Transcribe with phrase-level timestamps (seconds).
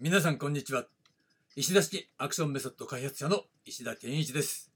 [0.00, 0.84] 皆さんこんにちは。
[1.56, 4.70] 石田式アクションメソッド開発者の石田健一です。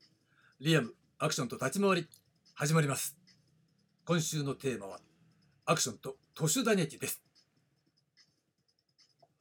[0.59, 2.09] リアムアクションと立ち回り
[2.55, 3.17] 始まります。
[4.05, 4.99] 今週のテーマは
[5.65, 7.23] アクションと都市打撃です。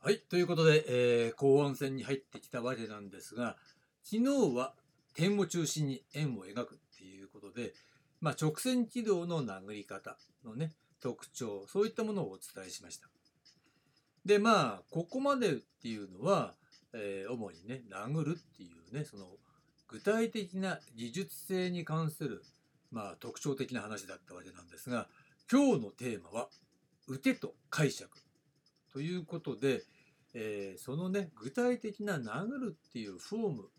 [0.03, 3.57] はいということで、えー、後半戦に入ってきたわけなんですが
[4.03, 4.75] 昨日は
[5.15, 7.73] 点を中心に円を描くっていうことで、
[8.19, 13.07] まあ、直線軌道の殴り方のね特徴そういったものをお伝えしました。
[14.25, 16.53] でまあここまでっていうのは、
[16.93, 19.25] えー、主にね殴るっていうねその
[19.87, 22.43] 具体的な技術性に関する、
[22.91, 25.07] まあ、特徴的な話だったわけなんですが
[25.51, 26.49] 今日のテーマは
[27.07, 28.09] 「打てと解釈」
[28.93, 29.83] ということで、
[30.33, 33.69] えー、そのね具体的な殴るっていうフォーム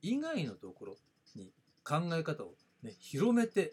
[0.00, 0.96] 以外のところ
[1.34, 1.52] に
[1.84, 3.72] 考え方を、ね、広めて、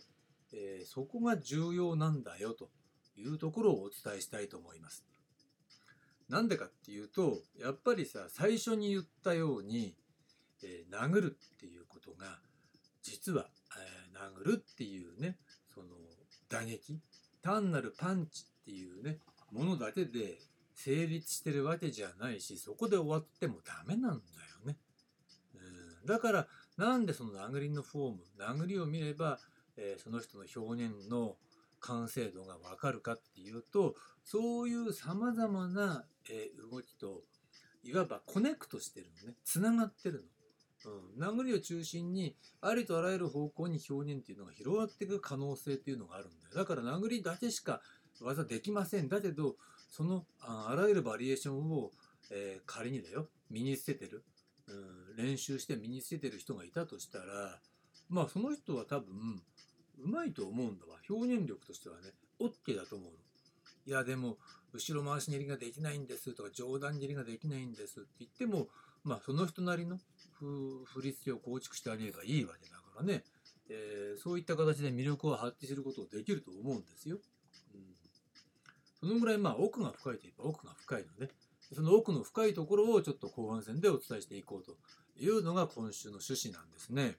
[0.53, 2.69] えー、そこが重要なんだよと
[3.15, 5.05] いうところをお伝えしたいと思います。
[6.29, 9.95] なんでかっていうとやっぱりさ最初に言ったように、
[10.63, 12.39] えー、殴るっていうことが
[13.03, 13.45] 実は、
[13.77, 15.37] えー、殴るっていうね
[15.73, 15.87] その
[16.49, 16.99] 打撃
[17.43, 19.19] 単なるパンチっていうね
[19.51, 20.39] ものだけで
[20.73, 24.19] 成立してるわけじゃないしそこで終わってもダメなんだよ
[24.65, 24.77] ね。
[25.55, 29.39] うんだからなんでその殴りのフォーム殴りを見れば、
[29.77, 31.37] えー、その人の表現の
[31.85, 37.21] 完成度がわかるかっていうとそういうさまざまな、え動きと
[37.83, 39.35] いわばコネクトしてるのね。
[39.43, 40.25] つながってる
[40.83, 46.55] の、うん、殴りを中心にありとあらゆる方向に表現っていうのが広がっていく可能性っていうのがあるんだよ。
[46.55, 47.81] だから殴りだけしか
[48.19, 49.07] 技できません。
[49.07, 49.55] だけど
[49.91, 51.91] そのあらゆるバリエーションを、
[52.31, 53.29] えー、仮にだよ。
[53.51, 54.23] 身につけてる、
[54.67, 57.59] うん、練習して身につけてる人がいたとしたら
[58.09, 59.41] まあその人は多分
[60.03, 63.17] うまいと思うんだわ表現力としてはね OK だと思うの。
[63.87, 64.37] いやでも
[64.73, 68.67] 後ろ回し蹴りができないんですとか上段蹴りができないんですって言っても
[69.03, 69.99] まあその人なりの
[70.39, 73.23] 振り付けを構築してあげればいいわけだからね、
[73.69, 77.17] えー、そういった形で魅力を発揮することができると思うんですよ。
[77.73, 77.81] うん、
[78.99, 81.31] そのぐらいまあ奥が深いといえば奥が深いので、
[81.73, 84.75] その奥の深いところをちょっと後半戦でお伝えしていこうと
[85.17, 87.17] いうのが今週の趣旨なんですね。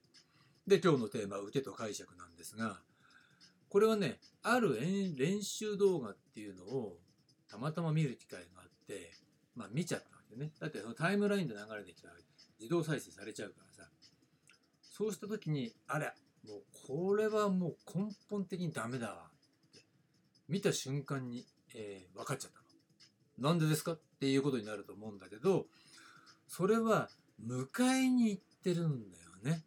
[0.67, 2.81] で今日のテーマ「受けと解釈」なんですが
[3.69, 4.79] これはねある
[5.17, 6.99] 練習動画っていうのを
[7.49, 9.13] たまたま見る機会があって
[9.55, 12.15] まあ見ちゃったわけねだってそのタイムラインで流れてきたら
[12.59, 13.91] 自動再生されちゃうからさ
[14.81, 16.13] そうした時にあれ
[16.47, 19.85] もうこれはもう根本的にダメだわって
[20.49, 22.67] 見た瞬間に、えー、分かっちゃったの。
[23.51, 25.67] なんでですかっていうことになると思うんだけど
[26.49, 27.11] それは
[27.45, 29.63] 迎えに行ってるんだよね。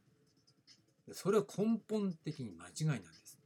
[1.13, 3.37] それは根本的に間違いなんです。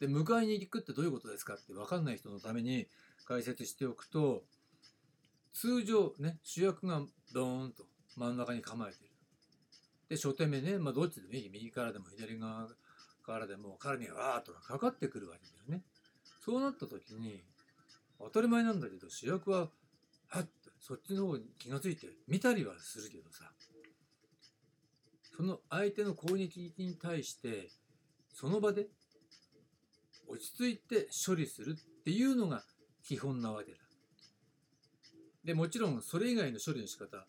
[0.00, 2.86] で、迎えに行くってどういうことですかって分かんない人のために
[3.26, 4.44] 解説しておくと、
[5.52, 7.00] 通常ね、主役が
[7.32, 7.84] ドーンと
[8.16, 9.10] 真ん中に構えてる。
[10.08, 12.68] で、初手目ね、まあどっちでもいい、右からでも左側
[13.24, 15.82] からでも彼にはわーっとかかってくるわけだよね。
[16.44, 17.42] そうなった時に、
[18.18, 19.68] 当たり前なんだけど主役は、
[20.28, 23.50] はってそっちの方に気がついて見たりはするけどさ、
[25.36, 27.68] その相手の攻撃に対して
[28.32, 28.86] その場で
[30.28, 32.62] 落ち着いて処理するっていうのが
[33.04, 33.78] 基本なわけだ。
[35.44, 37.26] でもちろんそれ以外の処理の仕方っ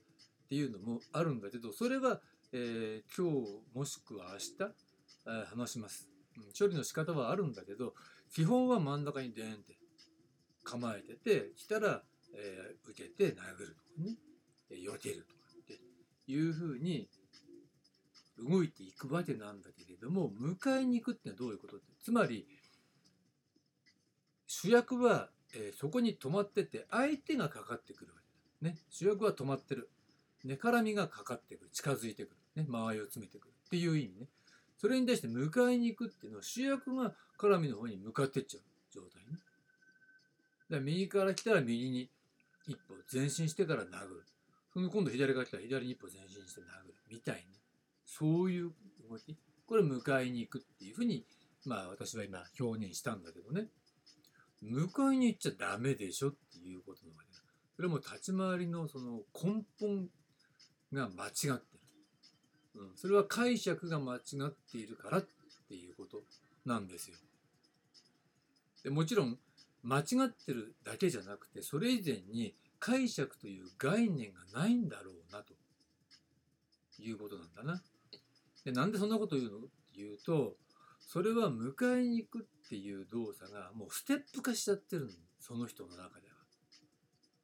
[0.50, 2.20] ていうのもあるんだけどそれは、
[2.52, 4.74] えー、今日もしくは明日、
[5.28, 6.08] えー、話します、
[6.58, 7.94] 処理の仕方はあるんだけど
[8.34, 9.78] 基本は真ん中にデーンって
[10.64, 12.02] 構えてて来たら、
[12.36, 14.18] えー、受けて殴るとかね
[14.72, 15.80] 避けるとかって
[16.32, 17.08] いうふうに
[18.38, 22.46] 動いていくわけなんだけれども迎えに行くってのはどういうことつまり
[24.48, 28.20] 主役は、えー、そこに止まってて相手がかかってくるわ
[28.62, 29.90] けだ、ね、主役は止まってる。
[30.46, 31.70] 根絡みがかかってくる。
[31.72, 34.28] 近づいてくる、ね、間合いを詰めてくるっていう意味ね。
[34.78, 38.64] それに対して迎えに行くっていうのは主役が絡みの方に向かってっちゃう。
[38.94, 39.32] 状態ね。
[39.32, 39.42] だか
[40.70, 42.10] ら右から来たら右に
[42.68, 44.24] 一歩前進してから殴る。
[44.74, 46.96] その今度左から来たら左に一歩前進して殴る。
[47.12, 47.42] みたいな
[48.08, 48.72] そういう
[49.08, 49.38] 動き？
[49.68, 51.24] これ迎えに行くっていうふうに
[51.66, 53.68] まあ私は今表現したんだけどね。
[54.64, 57.44] 迎えに行っちゃダメでしょっていうことなわけだ
[57.76, 60.08] それも立ち回りのその根本
[60.92, 61.78] が間違って
[62.74, 65.28] る、うん、それは解釈が間違っているからっ
[65.70, 66.24] ていうこと
[66.66, 67.18] なんですよ。
[68.84, 69.38] でもちろん
[69.84, 75.54] 間違ってるだけじゃなくてそれ以前に解釈という概念がないんだろうなと
[77.00, 77.84] いうことなんだな。
[78.68, 79.58] でなんでそんなこと言うの？
[79.60, 80.58] って言うと
[81.00, 86.36] それは迎えに行くっていう動作がもうステップ化しちゃってるのその人の中では。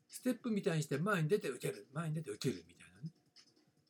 [0.09, 3.13] ステップみたいにして前に出て受ける前に出て受けるみたいなね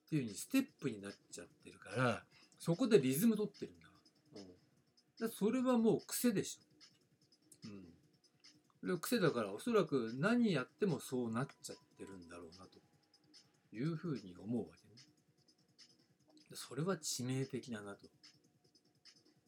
[0.05, 2.23] っていう風にステップになっちゃってるから
[2.59, 3.87] そこでリズム取ってるんだ
[5.27, 7.69] だそれはもう癖でしょ。
[8.87, 8.99] うん。
[8.99, 12.77] 癖だからおそらく何やってもそうなっちゃってるんだろうなと
[13.75, 14.82] いうふうに思うわけね。
[16.55, 18.07] それは致命的だなと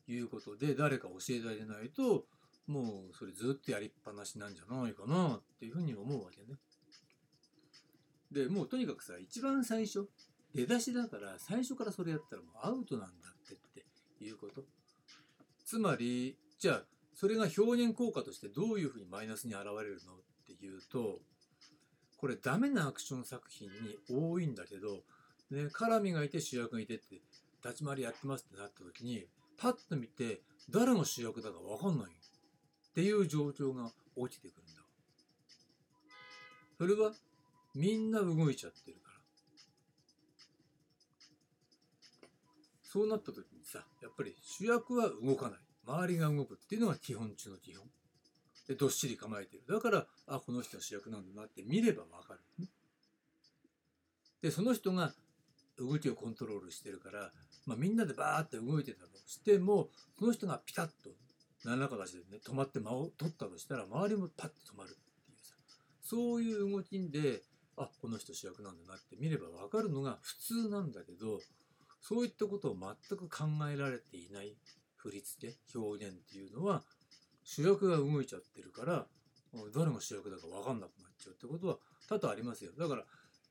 [0.08, 2.26] いうことで誰か教えてあげないと
[2.68, 6.58] もうそれずっとやりっぱなしなんじゃないかなっていうふうに思うわけね。
[8.32, 10.08] でもうとにかくさ一番最初
[10.54, 13.84] 出だしだから最初からそれやったらもうアウトなんだってっ
[14.18, 14.64] ていうこと。
[15.64, 21.20] つまりじゃあそれが表現効果としてどういうふうにマイナスに現れるのっていうと
[22.18, 25.04] これダメなアクション作品に多いんだけど、
[25.52, 27.22] ね、絡みがいて主役がいてって
[27.64, 29.26] 立ち回りやってますってなった時に
[29.58, 33.92] パッと見て誰が主役だか分かんないっていう状況が
[34.30, 34.82] 起きてくるんだ。
[36.78, 37.12] それは
[37.74, 39.16] みんな動いちゃってるから。
[42.84, 45.60] そうなった時にさやっぱり主役は動かない。
[45.88, 47.86] 周りが動くっていうのが基本中の基本。
[48.68, 49.64] でどっしり構えてる。
[49.68, 52.68] だからあこの人は主役なんだなって見ればわかる、ね、
[54.42, 55.14] でその人が
[55.80, 57.32] 動きをコントロールしてるから、
[57.66, 59.16] まあ、みんなでバーって動いてたと。
[59.28, 59.90] しても
[60.20, 61.10] その人がピタッと
[61.64, 65.56] 何らかの形でね止まって間を取ったとしたら周りもパッと止まるっていうさ。
[66.02, 67.42] そういう動きで
[67.78, 71.40] あこの人主役なんだなって見れば分かるのが普通なんだけど
[72.02, 74.56] そういったことを全く考えられていない
[74.96, 76.84] 振り付け表現っていうのは
[77.44, 79.06] 主役が動いちゃってるから
[79.74, 81.78] 誰が主役だか分かんなくなっちゃうってことは
[82.08, 82.72] 多々ありますよ。
[82.78, 83.04] だから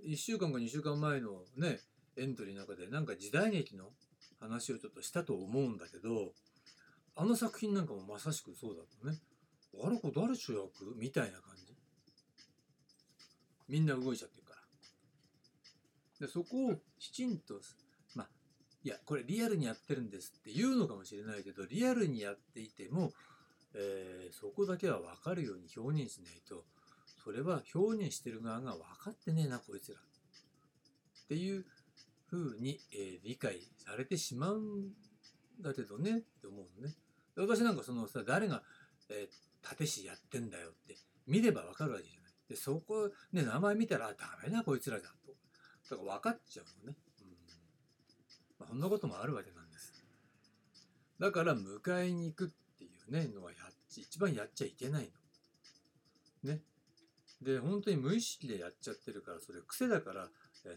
[0.06, 1.80] 1週間か2週間前のね
[2.16, 3.86] エントリーの中でなんか時代劇の
[4.40, 6.32] 話をちょっとしたと思うんだけど
[7.16, 9.18] あの作品なんかもまさしくそうだとね。
[9.82, 11.74] あれこれ誰主役みたいな感じ。
[13.68, 14.54] みんな動いちゃってるか
[16.20, 16.26] ら。
[16.26, 17.60] でそこをきちんと
[18.14, 18.28] まあ
[18.82, 23.12] いやこれリアルにやってるんですって言うのかもしれないけどリアルにやっていても、
[23.74, 26.64] えー、そこだけは分かるように表現しないと
[27.24, 29.98] それは表現してる側が分かってねえなこいつら。
[29.98, 31.64] っていう
[32.34, 34.92] ふうに、えー、理解されてしまうん
[35.60, 36.94] だけどねって思うのね。
[37.36, 38.62] 私なんかそのさ誰が、
[39.08, 40.96] えー、立石やってんだよって
[41.26, 42.32] 見れば分かるわけじゃない。
[42.48, 45.32] でそこね名前見たらダメだこいつらだと。
[45.90, 46.96] だから分かっちゃうのね。
[47.20, 47.28] うん
[48.58, 50.04] まあ、そんなこともあるわけなんです。
[51.20, 55.10] だから迎えに行くっていうねのはやっ一番やっちゃいけない
[56.44, 56.52] の。
[56.52, 56.60] ね。
[57.40, 60.28] で本当に無意識でやっちゃってるからそれ癖だから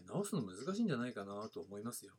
[0.06, 2.12] 直すの難しいんじゃないかなと思いますよ。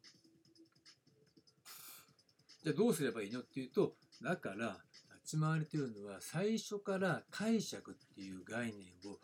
[2.63, 4.77] じゃあどうすればいいのっていうとだから
[5.23, 9.19] 立ち回りというのは最初から解釈っていう概念を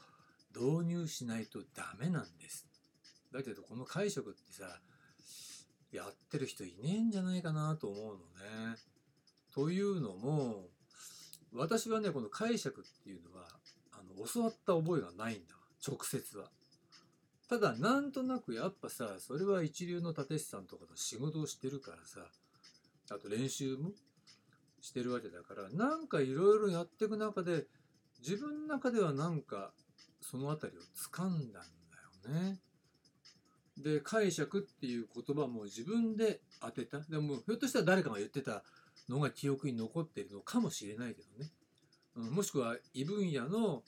[0.56, 2.66] 導入しないとダメなんです。
[3.34, 4.80] だけどこの解釈ってさ
[5.92, 8.78] やってる人いねえんじゃないかなと思うのね。
[9.54, 10.68] というのも
[11.54, 13.48] 私はねこの解釈っていうのは
[13.94, 15.56] あの教わった覚えがないんだ
[15.86, 16.50] 直接は。
[17.48, 22.22] ただなんとなくやっぱさそれは一流の立石さんとかと仕事をしてるからさ
[23.12, 23.92] あと練習も
[24.82, 27.66] してるわけだからなんかいろいろやっていく中で
[28.20, 29.72] 自分の中ではなんか
[30.22, 31.64] その辺りを掴んだん
[32.24, 32.60] だよね。
[33.78, 38.64] で解釈っていう言葉も自分で当てたでもひょっとしたら誰かが言ってた
[39.10, 41.52] のが記憶に残っているのかもしれないけどね、
[42.16, 43.84] うん、もしくは異分野の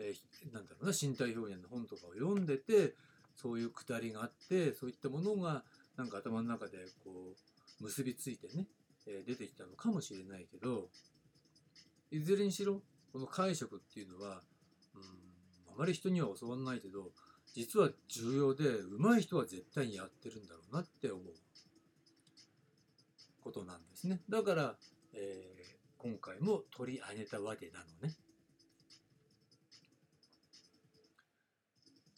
[0.00, 2.94] えー、なんだろうな身体表現の本とかを読んでて
[3.36, 5.62] そういうくだりがあってそういったものが
[5.96, 7.10] なんか頭の中でこ
[7.80, 8.66] う結びついてね、
[9.06, 10.88] えー、出てきたのかもしれないけど
[12.10, 12.80] いずれにしろ
[13.12, 14.40] この解釈っていうのは、
[14.94, 15.02] うん、
[15.74, 17.10] あまり人には教わらないけど
[17.54, 21.24] 実は重要で上手い人は絶対にやってるんだろうなって思う
[23.42, 24.20] ことなんですね。
[24.28, 24.74] だから、
[25.14, 28.14] えー、今回も取り上げたわけなのね。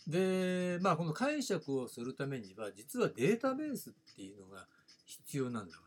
[0.06, 4.66] で、まあ、この解釈をするためには、実はデータベースっていうのが
[5.06, 5.82] 必要なんだわ。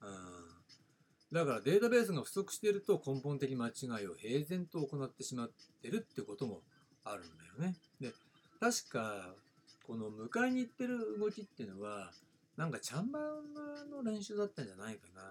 [0.00, 5.50] うん、だからデータベースが不足していると根本的間違いを平然と行ってしまっ
[5.82, 6.62] てるってことも
[7.04, 7.76] あるんだよね。
[8.00, 8.12] で、
[8.60, 9.34] 確か、
[9.86, 12.12] この迎えに行ってる動きっていうのは、
[12.56, 15.22] なんかチャンバーの練習だったんじゃないかな。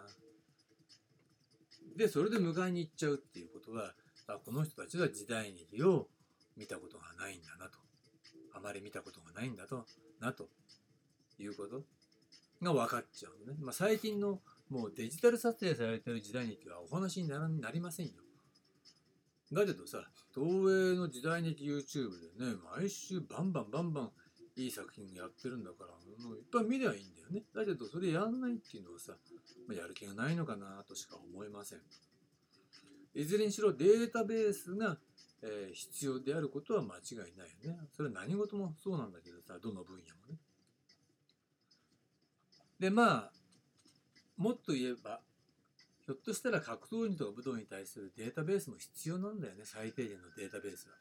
[1.95, 3.93] で、それで迎えに行っちゃうっていうことは、
[4.27, 6.07] あこの人たちは時代劇を
[6.55, 7.86] 見たことがないんだなと。
[8.53, 9.85] あまり見たことがないんだと
[10.19, 10.49] なと
[11.39, 11.83] いうこと
[12.61, 13.59] が分かっちゃうのね。
[13.61, 18.13] まあ、最近のもうデジタル撮影されてる時代にはお話にななりませんよ。
[19.51, 19.99] だけどさ
[20.33, 20.49] 東
[20.93, 24.11] 映の時代劇 YouTube でね毎週バンバンバンバン
[24.57, 25.91] いい作品やってるんだから
[26.25, 29.13] もういっぱい見りゃいいんだよねだけどそれやんないっていうのはさ、
[29.69, 31.79] まあ、やる気がないのかなとしか思えません
[33.17, 34.97] いずれにしろデータベースが、
[35.43, 37.77] えー、必要であることは間違いないよね。
[37.95, 40.37] それは何事もそうなんだけどさどの分野もね。
[42.79, 43.31] でまあ
[44.37, 45.21] もっと言えば
[46.05, 49.61] ひょっとしたら格闘技とか武道に対するデータベースも必要なんだよね。
[49.65, 50.95] 最低限のデータベースは。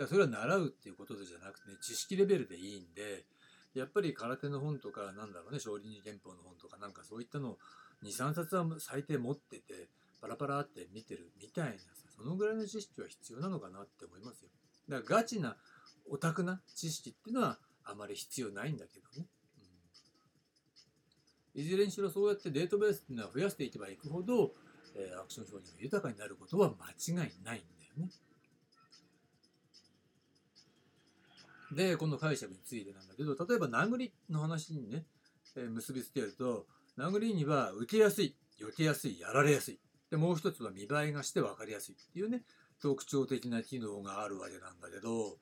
[0.00, 3.24] だからそれは習うっていうことじゃなくてね知識レベルでいいんで
[3.74, 7.58] やっぱり空手の本とかなんだろうね少林寺拳法の本とかなんかそういったのを
[8.02, 9.88] 23冊は最低持ってて
[10.20, 11.78] パラパラって見てるみたいなさ
[12.16, 14.50] そのぐらいの知識は必要なのかなって思いますよ。
[14.88, 15.56] だからガチな
[16.10, 19.26] オタクな知識っていうのはあまり必要ないんだけどね。
[21.54, 24.52] いずれにしろそうやってデータベースっていうのは増やしていけばいくほど、
[24.94, 27.60] えー、アクション表示が豊かになることは間違いないんだよ
[27.96, 28.10] ね。
[31.72, 35.04] で、この解釈についてなんだけど、例えば殴りの話にね、
[35.56, 36.66] えー、結びつけると、
[36.98, 39.80] 殴りには受けやすい、避けやすい、やられやすい。
[40.10, 42.42] で、もう一つは見栄えがして分かりやすいっていうね、
[42.80, 45.38] 特徴的な機能があるわけなんだけど、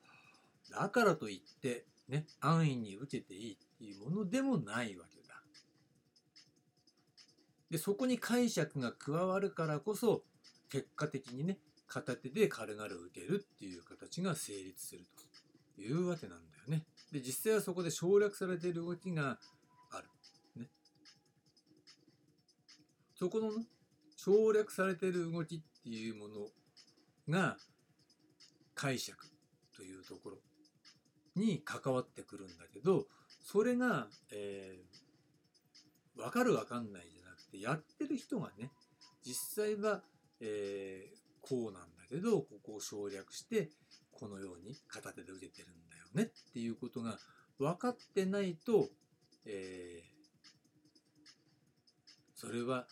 [0.71, 5.29] だからといって、ね、安易に受けていいっていうものでもないわけだ
[7.71, 10.23] でそこに解釈が加わるからこそ
[10.71, 15.03] 結果的にね片手で軽々受けるっていう形が成立する
[15.77, 16.85] というわけなんだよね。
[17.13, 19.39] で実際はそこで省略されている動きが
[19.91, 20.09] ある。
[20.61, 20.69] ね、
[23.15, 23.65] そこの、ね、
[24.19, 26.35] 省略されている動きっていうもの
[27.31, 27.57] が
[28.75, 29.17] 解釈
[29.75, 30.37] というところ
[31.35, 33.07] に関わってくるんだけど
[33.41, 37.09] それが、えー、分かる分かんない
[37.53, 38.71] でやってる人がね
[39.25, 40.03] 実際は、
[40.41, 43.71] えー、こうなんだけどここを省略して
[44.13, 47.19] このように片手で打ててるんだよねっていうことが
[47.59, 48.89] 分かってないと、
[49.47, 50.09] えー、
[52.35, 52.87] それは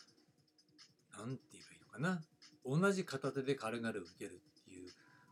[1.18, 2.22] 何て言えばいいのかな？
[2.64, 4.90] 同じ片手で軽々受けるっていう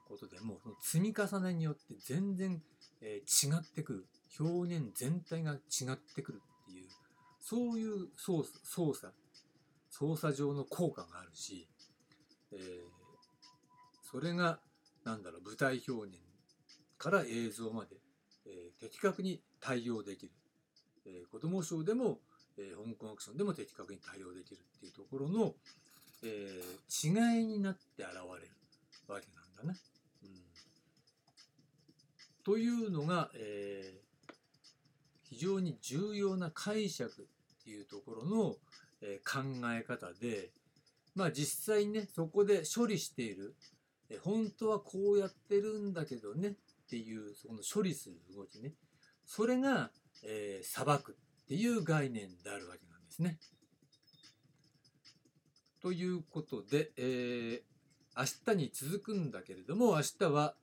[0.08, 2.62] ことでもその積み重ねによって全然、
[3.00, 4.06] えー、違ってくる。
[4.40, 6.88] 表現全体が違ってくるっていう
[7.38, 9.12] そういう操作
[9.90, 11.68] 操作上の効果があるし、
[12.50, 12.60] えー、
[14.10, 14.58] それが
[15.04, 16.18] なんだろう舞台表現
[16.98, 17.96] から映像まで、
[18.46, 20.32] えー、的確に対応できる、
[21.06, 22.18] えー、子供賞でも、
[22.58, 25.54] えー、香港アクションでも的確に対応できるっていうところの、
[26.22, 28.20] えー、違いになって現れる
[29.08, 29.78] わけなんだね。
[30.22, 30.28] うん、
[32.44, 34.34] というのが、えー、
[35.24, 38.56] 非常に重要な解釈っていうところの、
[39.02, 39.42] えー、考
[39.72, 40.50] え方で、
[41.14, 43.54] まあ実際ね、そこで処理している、
[44.10, 46.52] えー、本当はこうやってるんだけどねっ
[46.88, 48.72] ていう、その処理する動きね、
[49.26, 49.90] それが、
[50.22, 51.16] えー、裁く。
[51.44, 53.38] っていう概念であるわけなんですね。
[55.80, 57.60] ということで、えー、
[58.16, 60.54] 明日に続くんだけれども、明日は、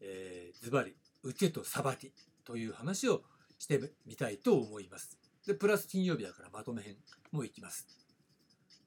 [0.00, 2.12] えー、ズバリ、受けと裁き
[2.44, 3.22] という話を
[3.58, 5.18] してみたいと思います。
[5.46, 6.96] で、プラス金曜日だからまとめ編
[7.30, 7.86] もいきます。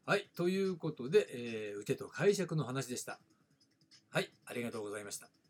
[0.06, 3.20] はい、ということで、えー、受けと解釈の話でした。
[4.10, 5.43] はい、ありがとうございました。